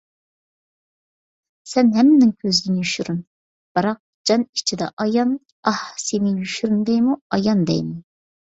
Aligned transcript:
سەن 1.73 1.91
ھەممىنىڭ 1.97 2.31
كۆزىدىن 2.45 2.79
يوشۇرۇن، 2.83 3.19
بىراق 3.77 3.99
جان 4.31 4.47
ئىچىدە 4.61 4.89
ئايان، 5.05 5.37
ئاھ، 5.73 5.85
سېنى 6.07 6.35
يوشۇرۇن 6.41 6.81
دەيمۇ، 6.91 7.21
ئايان 7.39 7.63
دەيمۇ؟ 7.73 7.97